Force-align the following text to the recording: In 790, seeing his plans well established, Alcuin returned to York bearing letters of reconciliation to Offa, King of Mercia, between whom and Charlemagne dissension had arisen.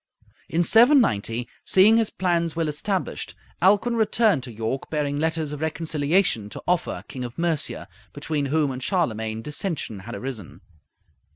In 0.49 0.63
790, 0.63 1.47
seeing 1.63 1.97
his 1.97 2.09
plans 2.09 2.55
well 2.55 2.67
established, 2.67 3.35
Alcuin 3.61 3.95
returned 3.95 4.41
to 4.41 4.51
York 4.51 4.89
bearing 4.89 5.15
letters 5.15 5.51
of 5.51 5.61
reconciliation 5.61 6.49
to 6.49 6.63
Offa, 6.67 7.05
King 7.07 7.23
of 7.23 7.37
Mercia, 7.37 7.87
between 8.11 8.47
whom 8.47 8.71
and 8.71 8.81
Charlemagne 8.81 9.43
dissension 9.43 9.99
had 9.99 10.15
arisen. 10.15 10.61